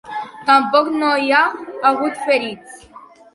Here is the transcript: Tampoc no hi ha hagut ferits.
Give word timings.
Tampoc 0.45 0.89
no 1.01 1.11
hi 1.25 1.29
ha 1.35 1.41
hagut 1.83 2.25
ferits. 2.31 2.81